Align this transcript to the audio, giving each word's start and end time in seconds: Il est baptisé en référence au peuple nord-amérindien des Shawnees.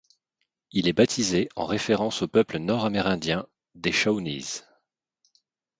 Il 0.71 0.87
est 0.87 0.93
baptisé 0.93 1.47
en 1.55 1.67
référence 1.67 2.23
au 2.23 2.27
peuple 2.27 2.57
nord-amérindien 2.57 3.45
des 3.75 3.91
Shawnees. 3.91 4.63